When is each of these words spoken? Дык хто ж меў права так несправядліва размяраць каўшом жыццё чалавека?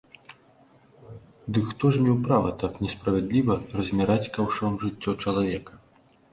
Дык 1.57 1.65
хто 1.73 1.91
ж 1.97 2.01
меў 2.07 2.17
права 2.29 2.55
так 2.65 2.81
несправядліва 2.87 3.61
размяраць 3.77 4.31
каўшом 4.39 4.83
жыццё 4.89 5.11
чалавека? 5.25 5.73